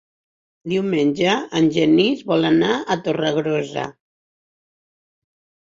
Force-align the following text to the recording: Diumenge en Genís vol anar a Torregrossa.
Diumenge 0.71 1.35
en 1.59 1.69
Genís 1.77 2.25
vol 2.33 2.49
anar 2.51 2.73
a 2.75 2.99
Torregrossa. 3.09 3.87